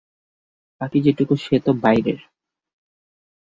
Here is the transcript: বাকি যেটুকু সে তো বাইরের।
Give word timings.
বাকি 0.81 0.97
যেটুকু 1.01 1.33
সে 1.35 1.55
তো 1.65 1.71
বাইরের। 1.83 2.19